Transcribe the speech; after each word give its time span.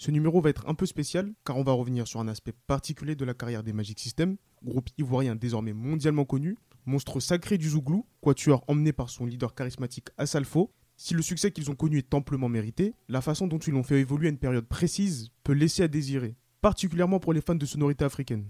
Ce 0.00 0.12
numéro 0.12 0.40
va 0.40 0.50
être 0.50 0.68
un 0.68 0.74
peu 0.74 0.86
spécial 0.86 1.32
car 1.44 1.56
on 1.56 1.64
va 1.64 1.72
revenir 1.72 2.06
sur 2.06 2.20
un 2.20 2.28
aspect 2.28 2.54
particulier 2.68 3.16
de 3.16 3.24
la 3.24 3.34
carrière 3.34 3.64
des 3.64 3.72
Magic 3.72 3.98
System, 3.98 4.36
groupe 4.62 4.88
ivoirien 4.96 5.34
désormais 5.34 5.72
mondialement 5.72 6.24
connu, 6.24 6.56
monstre 6.86 7.18
sacré 7.18 7.58
du 7.58 7.70
Zouglou, 7.70 8.06
quatuor 8.20 8.62
emmené 8.68 8.92
par 8.92 9.10
son 9.10 9.26
leader 9.26 9.56
charismatique 9.56 10.08
Asalfo. 10.16 10.70
Si 10.96 11.14
le 11.14 11.22
succès 11.22 11.50
qu'ils 11.50 11.68
ont 11.68 11.74
connu 11.74 11.98
est 11.98 12.14
amplement 12.14 12.48
mérité, 12.48 12.94
la 13.08 13.20
façon 13.20 13.48
dont 13.48 13.58
ils 13.58 13.72
l'ont 13.72 13.82
fait 13.82 14.00
évoluer 14.00 14.28
à 14.28 14.30
une 14.30 14.38
période 14.38 14.68
précise 14.68 15.30
peut 15.42 15.52
laisser 15.52 15.82
à 15.82 15.88
désirer, 15.88 16.36
particulièrement 16.60 17.18
pour 17.18 17.32
les 17.32 17.40
fans 17.40 17.56
de 17.56 17.66
sonorités 17.66 18.04
africaines. 18.04 18.46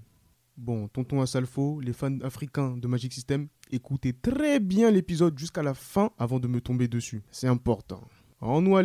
Bon, 0.59 0.89
tonton 0.89 1.23
Asalfo, 1.23 1.80
les 1.80 1.95
fans 1.95 2.21
africains 2.21 2.77
de 2.77 2.89
Magic 2.89 3.15
System, 3.15 3.49
écoutez 3.71 4.12
très 4.12 4.61
bien 4.61 4.91
l'épisode 4.91 5.39
jusqu'à 5.39 5.62
la 5.62 5.73
fin 5.73 6.11
avant 6.19 6.41
de 6.41 6.49
me 6.49 6.61
tomber 6.61 6.89
dessus. 6.89 7.23
C'est 7.30 7.49
important. 7.49 8.03
En 8.43 8.61
nous 8.61 8.77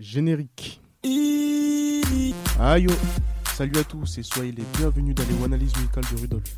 générique. 0.00 0.80
Aïe 2.58 2.86
oh. 2.88 2.92
Salut 3.54 3.76
à 3.76 3.84
tous 3.84 4.16
et 4.18 4.22
soyez 4.22 4.52
les 4.52 4.64
bienvenus 4.78 5.14
dans 5.14 5.24
les 5.24 5.44
analyses 5.44 5.76
musicales 5.76 6.04
de 6.10 6.20
Rudolf. 6.20 6.56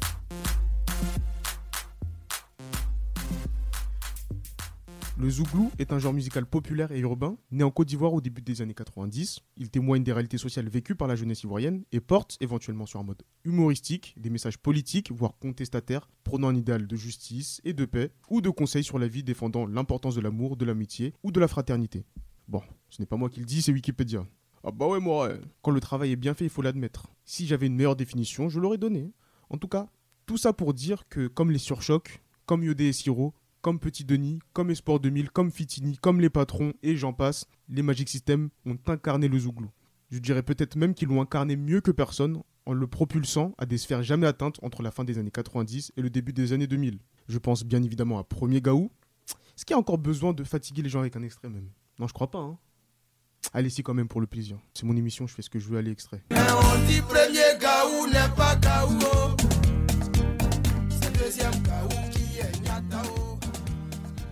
Le 5.18 5.28
zouglou 5.28 5.70
est 5.78 5.92
un 5.92 5.98
genre 5.98 6.12
musical 6.12 6.46
populaire 6.46 6.92
et 6.92 7.00
urbain, 7.00 7.36
né 7.50 7.64
en 7.64 7.70
Côte 7.70 7.88
d'Ivoire 7.88 8.14
au 8.14 8.20
début 8.20 8.42
des 8.42 8.62
années 8.62 8.74
90. 8.74 9.40
Il 9.56 9.70
témoigne 9.70 10.04
des 10.04 10.12
réalités 10.12 10.38
sociales 10.38 10.68
vécues 10.68 10.94
par 10.94 11.08
la 11.08 11.16
jeunesse 11.16 11.42
ivoirienne 11.42 11.82
et 11.90 12.00
porte, 12.00 12.36
éventuellement 12.40 12.86
sur 12.86 13.00
un 13.00 13.04
mode 13.04 13.22
humoristique, 13.44 14.14
des 14.16 14.30
messages 14.30 14.56
politiques, 14.56 15.10
voire 15.10 15.36
contestataires, 15.38 16.08
prônant 16.22 16.48
un 16.48 16.54
idéal 16.54 16.86
de 16.86 16.96
justice 16.96 17.60
et 17.64 17.72
de 17.72 17.84
paix, 17.84 18.12
ou 18.30 18.40
de 18.40 18.50
conseils 18.50 18.84
sur 18.84 18.98
la 18.98 19.08
vie 19.08 19.24
défendant 19.24 19.66
l'importance 19.66 20.14
de 20.14 20.20
l'amour, 20.20 20.56
de 20.56 20.64
l'amitié 20.64 21.12
ou 21.22 21.32
de 21.32 21.40
la 21.40 21.48
fraternité. 21.48 22.04
Bon, 22.48 22.62
ce 22.88 23.02
n'est 23.02 23.06
pas 23.06 23.16
moi 23.16 23.28
qui 23.28 23.40
le 23.40 23.46
dis, 23.46 23.62
c'est 23.62 23.72
Wikipédia. 23.72 24.24
Ah 24.62 24.70
bah 24.70 24.86
ouais, 24.86 25.00
moi, 25.00 25.30
quand 25.62 25.70
le 25.70 25.80
travail 25.80 26.12
est 26.12 26.16
bien 26.16 26.34
fait, 26.34 26.44
il 26.44 26.50
faut 26.50 26.62
l'admettre. 26.62 27.08
Si 27.24 27.46
j'avais 27.46 27.66
une 27.66 27.76
meilleure 27.76 27.96
définition, 27.96 28.48
je 28.48 28.60
l'aurais 28.60 28.78
donnée. 28.78 29.12
En 29.48 29.56
tout 29.56 29.68
cas, 29.68 29.88
tout 30.26 30.36
ça 30.36 30.52
pour 30.52 30.74
dire 30.74 31.08
que, 31.08 31.28
comme 31.28 31.50
les 31.50 31.58
surchocs, 31.58 32.22
comme 32.44 32.62
Yodé 32.62 32.86
et 32.86 32.92
Siro, 32.92 33.32
comme 33.62 33.78
Petit 33.78 34.04
Denis, 34.04 34.40
comme 34.52 34.70
Esport 34.70 35.00
2000, 35.00 35.30
comme 35.30 35.50
Fitini, 35.50 35.96
comme 35.96 36.20
les 36.20 36.30
patrons, 36.30 36.72
et 36.82 36.96
j'en 36.96 37.12
passe, 37.12 37.46
les 37.68 37.82
Magic 37.82 38.08
System 38.08 38.50
ont 38.66 38.78
incarné 38.86 39.28
le 39.28 39.38
Zouglou. 39.38 39.70
Je 40.10 40.18
dirais 40.18 40.42
peut-être 40.42 40.76
même 40.76 40.94
qu'ils 40.94 41.08
l'ont 41.08 41.22
incarné 41.22 41.56
mieux 41.56 41.80
que 41.80 41.90
personne 41.90 42.42
en 42.66 42.72
le 42.72 42.86
propulsant 42.86 43.54
à 43.58 43.66
des 43.66 43.78
sphères 43.78 44.02
jamais 44.02 44.26
atteintes 44.26 44.58
entre 44.62 44.82
la 44.82 44.90
fin 44.90 45.04
des 45.04 45.18
années 45.18 45.30
90 45.30 45.92
et 45.96 46.02
le 46.02 46.10
début 46.10 46.32
des 46.32 46.52
années 46.52 46.66
2000. 46.66 46.98
Je 47.28 47.38
pense 47.38 47.64
bien 47.64 47.82
évidemment 47.82 48.18
à 48.18 48.24
Premier 48.24 48.60
Gaou. 48.60 48.90
Est-ce 49.56 49.64
qu'il 49.64 49.74
y 49.74 49.76
a 49.76 49.80
encore 49.80 49.98
besoin 49.98 50.32
de 50.32 50.44
fatiguer 50.44 50.82
les 50.82 50.88
gens 50.88 51.00
avec 51.00 51.16
un 51.16 51.22
extrait 51.22 51.48
même? 51.48 51.70
Non, 51.98 52.06
je 52.06 52.12
crois 52.12 52.30
pas. 52.30 52.38
Hein. 52.38 52.58
Allez, 53.52 53.68
si 53.68 53.82
quand 53.82 53.94
même 53.94 54.06
pour 54.06 54.20
le 54.20 54.28
plaisir. 54.28 54.58
C'est 54.74 54.84
mon 54.86 54.96
émission, 54.96 55.26
je 55.26 55.34
fais 55.34 55.42
ce 55.42 55.50
que 55.50 55.58
je 55.58 55.68
veux, 55.68 55.78
aller 55.78 55.90
extrait. 55.90 56.22
C'est. 56.30 56.36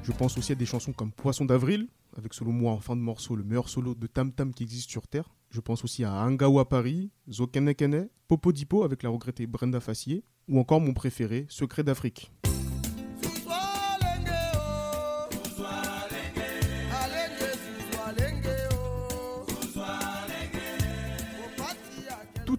Je 0.05 0.13
pense 0.13 0.39
aussi 0.39 0.53
à 0.53 0.55
des 0.55 0.67
chansons 0.67 0.93
comme 0.93 1.11
Poisson 1.11 1.45
d'avril, 1.45 1.89
avec 2.17 2.33
selon 2.33 2.53
moi 2.53 2.73
en 2.73 2.81
fin 2.81 2.95
de 2.95 3.01
morceau 3.01 3.35
le 3.35 3.43
meilleur 3.43 3.69
solo 3.69 3.95
de 3.95 4.07
Tam 4.07 4.33
Tam 4.33 4.55
qui 4.55 4.63
existe 4.63 4.89
sur 4.89 5.07
Terre. 5.09 5.29
Je 5.51 5.61
pense 5.61 5.83
aussi 5.85 6.05
à 6.05 6.13
Angawa 6.13 6.69
Paris, 6.69 7.11
Zokenekene, 7.29 8.09
Popo 8.29 8.53
Dipo 8.53 8.85
avec 8.85 9.03
la 9.03 9.11
regrettée 9.11 9.47
Brenda 9.47 9.81
Fassier, 9.81 10.23
ou 10.49 10.61
encore 10.61 10.81
mon 10.81 10.95
préféré, 10.95 11.47
Secret 11.49 11.83
d'Afrique. 11.83 12.31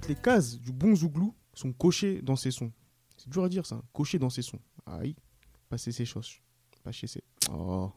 Les 0.10 0.16
cases 0.16 0.60
du 0.60 0.72
bon 0.72 0.96
Zouglou 0.96 1.36
sont 1.54 1.72
cochées 1.72 2.22
dans 2.24 2.36
ces 2.36 2.50
sons. 2.50 2.72
C'est 3.16 3.30
dur 3.30 3.44
à 3.44 3.50
dire 3.50 3.66
ça, 3.66 3.80
cochées 3.94 4.18
dans 4.18 4.32
ces 4.32 4.42
sons. 4.42 4.60
Aïe, 4.88 5.16
passer 5.70 5.92
ces 5.92 6.06
choses. 6.06 6.32
Pas 6.84 6.92
chez 6.92 7.06
Oh. 7.52 7.92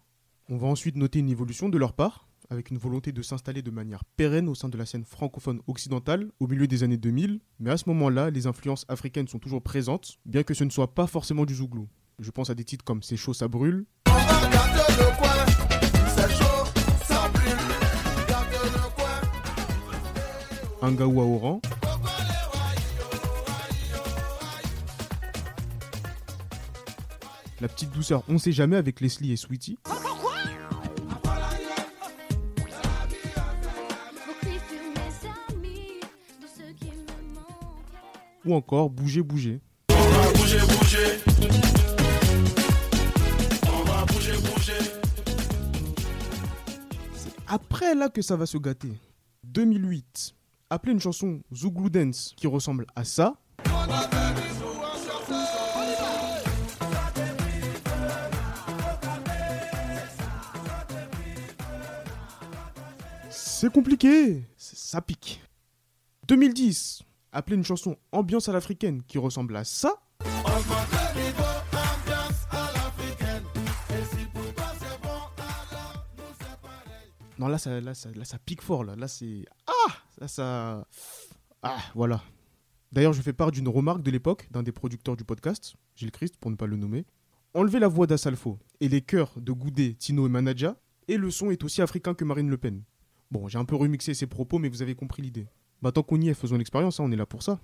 On 0.50 0.58
va 0.58 0.66
ensuite 0.68 0.96
noter 0.96 1.20
une 1.20 1.30
évolution 1.30 1.70
de 1.70 1.78
leur 1.78 1.94
part, 1.94 2.28
avec 2.50 2.70
une 2.70 2.76
volonté 2.76 3.12
de 3.12 3.22
s'installer 3.22 3.62
de 3.62 3.70
manière 3.70 4.04
pérenne 4.04 4.50
au 4.50 4.54
sein 4.54 4.68
de 4.68 4.76
la 4.76 4.84
scène 4.84 5.04
francophone 5.04 5.62
occidentale 5.66 6.30
au 6.38 6.46
milieu 6.46 6.66
des 6.66 6.82
années 6.82 6.98
2000. 6.98 7.40
Mais 7.60 7.70
à 7.70 7.78
ce 7.78 7.88
moment-là, 7.88 8.28
les 8.28 8.46
influences 8.46 8.84
africaines 8.88 9.28
sont 9.28 9.38
toujours 9.38 9.62
présentes, 9.62 10.18
bien 10.26 10.42
que 10.42 10.52
ce 10.52 10.64
ne 10.64 10.70
soit 10.70 10.94
pas 10.94 11.06
forcément 11.06 11.46
du 11.46 11.54
zouglou. 11.54 11.88
Je 12.18 12.30
pense 12.30 12.50
à 12.50 12.54
des 12.54 12.64
titres 12.64 12.84
comme 12.84 13.02
C'est 13.02 13.16
chaud, 13.16 13.32
ça 13.32 13.48
brûle. 13.48 13.86
Angawa 20.82 21.22
Oran. 21.24 21.62
La 27.62 27.68
petite 27.68 27.92
douceur, 27.92 28.24
on 28.26 28.38
sait 28.38 28.50
jamais 28.50 28.74
avec 28.74 29.00
Leslie 29.00 29.30
et 29.30 29.36
Sweetie. 29.36 29.78
Ou 38.44 38.52
encore 38.52 38.90
Bouger, 38.90 39.22
bouger. 39.22 39.60
C'est 47.14 47.30
après 47.46 47.94
là 47.94 48.08
que 48.08 48.22
ça 48.22 48.34
va 48.34 48.46
se 48.46 48.58
gâter. 48.58 48.90
2008. 49.44 50.34
Appelez 50.68 50.94
une 50.94 51.00
chanson 51.00 51.40
Zouglou 51.54 51.90
Dance 51.90 52.34
qui 52.36 52.48
ressemble 52.48 52.86
à 52.96 53.04
ça. 53.04 53.36
C'est 63.62 63.72
compliqué, 63.72 64.42
ça 64.56 65.00
pique. 65.00 65.40
2010, 66.26 67.04
appelez 67.30 67.54
une 67.54 67.64
chanson 67.64 67.96
ambiance 68.10 68.48
à 68.48 68.52
l'africaine 68.52 69.04
qui 69.04 69.18
ressemble 69.18 69.54
à 69.54 69.62
ça. 69.62 70.02
Non, 77.38 77.46
là 77.46 77.56
ça, 77.56 77.94
ça, 77.94 78.10
ça 78.24 78.38
pique 78.40 78.62
fort. 78.62 78.82
Là, 78.82 78.96
là 78.96 79.06
c'est. 79.06 79.44
Ah 79.68 80.26
ça. 80.26 80.84
Ah, 81.62 81.78
voilà. 81.94 82.20
D'ailleurs, 82.90 83.12
je 83.12 83.22
fais 83.22 83.32
part 83.32 83.52
d'une 83.52 83.68
remarque 83.68 84.02
de 84.02 84.10
l'époque 84.10 84.48
d'un 84.50 84.64
des 84.64 84.72
producteurs 84.72 85.14
du 85.14 85.22
podcast, 85.22 85.76
Gilles 85.94 86.10
Christ, 86.10 86.36
pour 86.36 86.50
ne 86.50 86.56
pas 86.56 86.66
le 86.66 86.76
nommer. 86.76 87.06
Enlevez 87.54 87.78
la 87.78 87.86
voix 87.86 88.08
d'Assalfo 88.08 88.58
et 88.80 88.88
les 88.88 89.02
chœurs 89.02 89.30
de 89.36 89.52
Goudé, 89.52 89.94
Tino 89.94 90.26
et 90.26 90.30
Manaja, 90.30 90.74
et 91.06 91.16
le 91.16 91.30
son 91.30 91.52
est 91.52 91.62
aussi 91.62 91.80
africain 91.80 92.14
que 92.14 92.24
Marine 92.24 92.50
Le 92.50 92.58
Pen. 92.58 92.82
Bon, 93.32 93.48
j'ai 93.48 93.56
un 93.56 93.64
peu 93.64 93.76
remixé 93.76 94.12
ses 94.12 94.26
propos, 94.26 94.58
mais 94.58 94.68
vous 94.68 94.82
avez 94.82 94.94
compris 94.94 95.22
l'idée. 95.22 95.46
Bah, 95.80 95.90
tant 95.90 96.02
qu'on 96.02 96.20
y 96.20 96.28
est, 96.28 96.34
faisons 96.34 96.58
l'expérience, 96.58 97.00
hein, 97.00 97.04
on 97.06 97.12
est 97.12 97.16
là 97.16 97.24
pour 97.24 97.42
ça. 97.42 97.58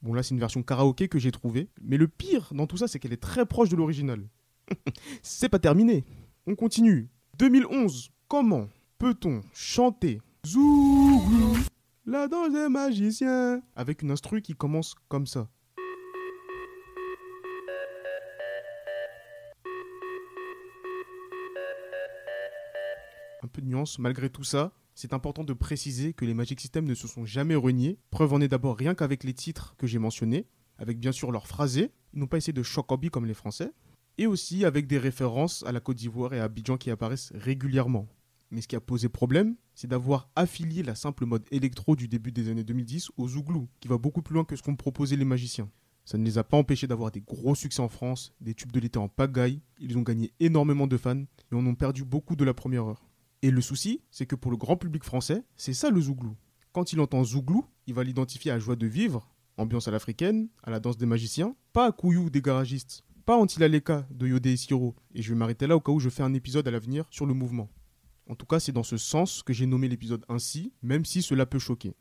Bon, 0.00 0.14
là, 0.14 0.22
c'est 0.22 0.32
une 0.32 0.38
version 0.38 0.62
karaoké 0.62 1.08
que 1.08 1.18
j'ai 1.18 1.32
trouvée. 1.32 1.68
Mais 1.82 1.96
le 1.96 2.06
pire 2.06 2.52
dans 2.54 2.68
tout 2.68 2.76
ça, 2.76 2.86
c'est 2.86 3.00
qu'elle 3.00 3.12
est 3.12 3.16
très 3.16 3.46
proche 3.46 3.68
de 3.68 3.74
l'original. 3.74 4.28
c'est 5.24 5.48
pas 5.48 5.58
terminé. 5.58 6.04
On 6.46 6.54
continue. 6.54 7.08
2011. 7.40 8.10
Comment 8.28 8.68
peut-on 8.98 9.42
chanter 9.52 10.20
Zouglou, 10.46 11.56
la 12.06 12.28
danse 12.28 12.52
des 12.52 12.68
magiciens? 12.68 13.60
Avec 13.74 14.02
une 14.02 14.12
instru 14.12 14.40
qui 14.40 14.54
commence 14.54 14.94
comme 15.08 15.26
ça 15.26 15.48
un 23.42 23.48
peu 23.48 23.62
de 23.62 23.66
nuance 23.66 23.98
malgré 23.98 24.30
tout 24.30 24.44
ça. 24.44 24.72
C'est 24.94 25.12
important 25.12 25.44
de 25.44 25.52
préciser 25.52 26.12
que 26.12 26.24
les 26.24 26.34
Magic 26.34 26.60
Systems 26.60 26.84
ne 26.84 26.94
se 26.94 27.06
sont 27.06 27.24
jamais 27.24 27.54
reniés. 27.54 27.98
Preuve 28.10 28.32
en 28.32 28.40
est 28.40 28.48
d'abord 28.48 28.76
rien 28.76 28.94
qu'avec 28.94 29.22
les 29.22 29.34
titres 29.34 29.74
que 29.78 29.86
j'ai 29.86 29.98
mentionnés, 29.98 30.46
avec 30.76 30.98
bien 30.98 31.12
sûr 31.12 31.30
leur 31.30 31.46
phrasé. 31.46 31.92
Ils 32.12 32.20
n'ont 32.20 32.26
pas 32.26 32.38
essayé 32.38 32.52
de 32.52 32.62
chocobi 32.62 33.10
comme 33.10 33.26
les 33.26 33.34
Français. 33.34 33.72
Et 34.16 34.26
aussi 34.26 34.64
avec 34.64 34.88
des 34.88 34.98
références 34.98 35.62
à 35.66 35.72
la 35.72 35.78
Côte 35.78 35.98
d'Ivoire 35.98 36.34
et 36.34 36.40
à 36.40 36.44
Abidjan 36.44 36.76
qui 36.76 36.90
apparaissent 36.90 37.32
régulièrement. 37.34 38.08
Mais 38.50 38.60
ce 38.60 38.66
qui 38.66 38.74
a 38.76 38.80
posé 38.80 39.08
problème, 39.08 39.54
c'est 39.74 39.86
d'avoir 39.86 40.30
affilié 40.34 40.82
la 40.82 40.94
simple 40.94 41.26
mode 41.26 41.44
électro 41.52 41.94
du 41.94 42.08
début 42.08 42.32
des 42.32 42.48
années 42.48 42.64
2010 42.64 43.12
au 43.16 43.28
Zouglou, 43.28 43.68
qui 43.78 43.86
va 43.86 43.98
beaucoup 43.98 44.22
plus 44.22 44.34
loin 44.34 44.44
que 44.44 44.56
ce 44.56 44.62
qu'ont 44.62 44.74
proposé 44.74 45.16
les 45.16 45.24
magiciens. 45.24 45.70
Ça 46.04 46.16
ne 46.16 46.24
les 46.24 46.38
a 46.38 46.44
pas 46.44 46.56
empêchés 46.56 46.86
d'avoir 46.86 47.10
des 47.10 47.20
gros 47.20 47.54
succès 47.54 47.82
en 47.82 47.88
France, 47.88 48.32
des 48.40 48.54
tubes 48.54 48.72
de 48.72 48.80
l'été 48.80 48.98
en 48.98 49.08
pagaille, 49.08 49.60
ils 49.78 49.98
ont 49.98 50.02
gagné 50.02 50.32
énormément 50.40 50.86
de 50.86 50.96
fans 50.96 51.22
et 51.52 51.54
en 51.54 51.66
ont 51.66 51.74
perdu 51.74 52.02
beaucoup 52.02 52.34
de 52.34 52.44
la 52.44 52.54
première 52.54 52.86
heure. 52.86 53.07
Et 53.42 53.50
le 53.50 53.60
souci, 53.60 54.02
c'est 54.10 54.26
que 54.26 54.34
pour 54.34 54.50
le 54.50 54.56
grand 54.56 54.76
public 54.76 55.04
français, 55.04 55.44
c'est 55.56 55.74
ça 55.74 55.90
le 55.90 56.00
zouglou. 56.00 56.36
Quand 56.72 56.92
il 56.92 57.00
entend 57.00 57.22
zouglou, 57.22 57.64
il 57.86 57.94
va 57.94 58.04
l'identifier 58.04 58.50
à 58.50 58.58
joie 58.58 58.76
de 58.76 58.86
vivre, 58.86 59.28
ambiance 59.56 59.88
à 59.88 59.90
l'africaine, 59.90 60.48
à 60.62 60.70
la 60.70 60.80
danse 60.80 60.96
des 60.96 61.06
magiciens, 61.06 61.54
pas 61.72 61.86
à 61.86 61.92
couillou 61.92 62.30
des 62.30 62.42
garagistes. 62.42 63.04
pas 63.24 63.36
Antilaleka 63.36 64.06
de 64.10 64.26
Yode 64.26 64.46
et 64.46 64.56
Siro, 64.56 64.96
et 65.14 65.22
je 65.22 65.30
vais 65.30 65.38
m'arrêter 65.38 65.66
là 65.66 65.76
au 65.76 65.80
cas 65.80 65.92
où 65.92 66.00
je 66.00 66.08
fais 66.08 66.22
un 66.22 66.34
épisode 66.34 66.66
à 66.66 66.70
l'avenir 66.70 67.04
sur 67.10 67.26
le 67.26 67.34
mouvement. 67.34 67.70
En 68.28 68.34
tout 68.34 68.46
cas, 68.46 68.60
c'est 68.60 68.72
dans 68.72 68.82
ce 68.82 68.96
sens 68.96 69.42
que 69.42 69.52
j'ai 69.52 69.66
nommé 69.66 69.88
l'épisode 69.88 70.24
ainsi, 70.28 70.72
même 70.82 71.04
si 71.04 71.22
cela 71.22 71.46
peut 71.46 71.58
choquer. 71.58 71.94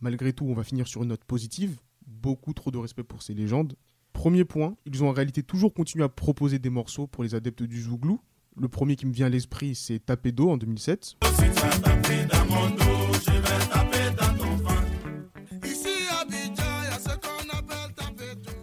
Malgré 0.00 0.32
tout, 0.32 0.46
on 0.46 0.54
va 0.54 0.64
finir 0.64 0.88
sur 0.88 1.02
une 1.02 1.08
note 1.10 1.24
positive, 1.24 1.78
beaucoup 2.06 2.54
trop 2.54 2.70
de 2.70 2.78
respect 2.78 3.04
pour 3.04 3.22
ces 3.22 3.34
légendes. 3.34 3.76
Premier 4.12 4.44
point, 4.44 4.76
ils 4.86 5.04
ont 5.04 5.08
en 5.08 5.12
réalité 5.12 5.42
toujours 5.42 5.74
continué 5.74 6.04
à 6.04 6.08
proposer 6.08 6.58
des 6.58 6.70
morceaux 6.70 7.06
pour 7.06 7.22
les 7.22 7.34
adeptes 7.34 7.62
du 7.62 7.82
Zouglou. 7.82 8.20
Le 8.56 8.68
premier 8.68 8.96
qui 8.96 9.06
me 9.06 9.12
vient 9.12 9.26
à 9.26 9.30
l'esprit, 9.30 9.74
c'est 9.74 10.00
Tapé 10.00 10.32
d'eau 10.32 10.50
en 10.50 10.56
2007. 10.56 11.16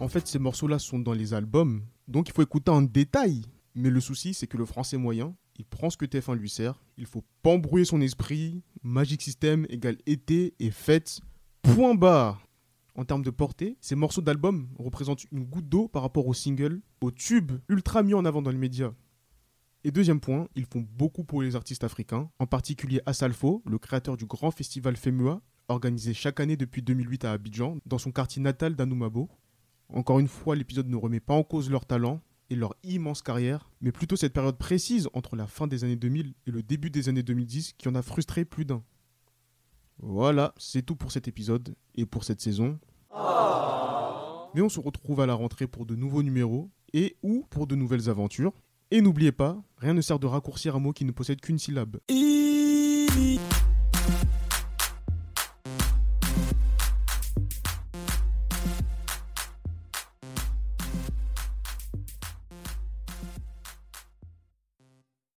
En 0.00 0.08
fait, 0.08 0.26
ces 0.26 0.38
morceaux-là 0.38 0.78
sont 0.78 0.98
dans 0.98 1.12
les 1.12 1.34
albums, 1.34 1.82
donc 2.06 2.28
il 2.28 2.32
faut 2.32 2.42
écouter 2.42 2.70
en 2.70 2.82
détail. 2.82 3.42
Mais 3.74 3.90
le 3.90 4.00
souci, 4.00 4.34
c'est 4.34 4.46
que 4.46 4.56
le 4.56 4.64
français 4.64 4.96
moyen, 4.96 5.34
il 5.58 5.64
prend 5.64 5.90
ce 5.90 5.96
que 5.96 6.06
TF1 6.06 6.36
lui 6.36 6.48
sert, 6.48 6.80
il 6.96 7.06
faut 7.06 7.24
pas 7.42 7.50
embrouiller 7.50 7.84
son 7.84 8.00
esprit, 8.00 8.62
Magic 8.82 9.22
System 9.22 9.66
égale 9.68 9.98
été 10.06 10.54
et 10.60 10.70
fête, 10.70 11.20
point 11.62 11.94
barre. 11.94 12.46
En 12.94 13.04
termes 13.04 13.22
de 13.22 13.30
portée, 13.30 13.76
ces 13.80 13.94
morceaux 13.94 14.22
d'album 14.22 14.68
représentent 14.78 15.24
une 15.30 15.44
goutte 15.44 15.68
d'eau 15.68 15.88
par 15.88 16.02
rapport 16.02 16.26
au 16.26 16.34
single, 16.34 16.80
au 17.00 17.10
tube 17.10 17.52
ultra 17.68 18.02
mis 18.02 18.14
en 18.14 18.24
avant 18.24 18.42
dans 18.42 18.50
les 18.50 18.58
médias. 18.58 18.92
Et 19.84 19.92
deuxième 19.92 20.20
point, 20.20 20.48
ils 20.56 20.66
font 20.66 20.84
beaucoup 20.96 21.22
pour 21.22 21.40
les 21.40 21.54
artistes 21.54 21.84
africains, 21.84 22.30
en 22.40 22.46
particulier 22.46 23.00
Asalfo, 23.06 23.62
le 23.64 23.78
créateur 23.78 24.16
du 24.16 24.26
grand 24.26 24.50
festival 24.50 24.96
FEMUA, 24.96 25.40
organisé 25.68 26.14
chaque 26.14 26.40
année 26.40 26.56
depuis 26.56 26.82
2008 26.82 27.24
à 27.24 27.32
Abidjan, 27.32 27.78
dans 27.86 27.98
son 27.98 28.10
quartier 28.10 28.42
natal 28.42 28.74
d'Anoumabo. 28.74 29.28
Encore 29.88 30.18
une 30.18 30.28
fois, 30.28 30.56
l'épisode 30.56 30.88
ne 30.88 30.96
remet 30.96 31.20
pas 31.20 31.34
en 31.34 31.44
cause 31.44 31.70
leur 31.70 31.86
talent 31.86 32.20
et 32.50 32.56
leur 32.56 32.74
immense 32.82 33.22
carrière, 33.22 33.70
mais 33.80 33.92
plutôt 33.92 34.16
cette 34.16 34.32
période 34.32 34.58
précise 34.58 35.08
entre 35.12 35.36
la 35.36 35.46
fin 35.46 35.66
des 35.66 35.84
années 35.84 35.96
2000 35.96 36.34
et 36.46 36.50
le 36.50 36.62
début 36.62 36.90
des 36.90 37.08
années 37.08 37.22
2010 37.22 37.74
qui 37.74 37.88
en 37.88 37.94
a 37.94 38.02
frustré 38.02 38.44
plus 38.44 38.64
d'un. 38.64 38.82
Voilà, 40.00 40.54
c'est 40.56 40.82
tout 40.82 40.96
pour 40.96 41.12
cet 41.12 41.28
épisode 41.28 41.74
et 41.94 42.06
pour 42.06 42.24
cette 42.24 42.40
saison. 42.40 42.78
Mais 44.54 44.62
on 44.62 44.68
se 44.68 44.80
retrouve 44.80 45.20
à 45.20 45.26
la 45.26 45.34
rentrée 45.34 45.66
pour 45.66 45.86
de 45.86 45.94
nouveaux 45.94 46.22
numéros 46.22 46.70
et 46.92 47.16
ou 47.22 47.44
pour 47.50 47.66
de 47.66 47.74
nouvelles 47.74 48.08
aventures. 48.08 48.54
Et 48.90 49.02
n'oubliez 49.02 49.32
pas, 49.32 49.62
rien 49.76 49.92
ne 49.92 50.00
sert 50.00 50.18
de 50.18 50.26
raccourcir 50.26 50.74
un 50.74 50.78
mot 50.78 50.92
qui 50.92 51.04
ne 51.04 51.12
possède 51.12 51.40
qu'une 51.40 51.58
syllabe. 51.58 51.98